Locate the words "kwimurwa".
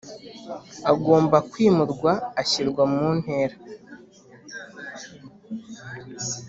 1.51-2.11